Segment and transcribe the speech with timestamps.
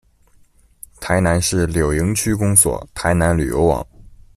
[0.99, 3.85] 台南市柳营区公所台南旅游网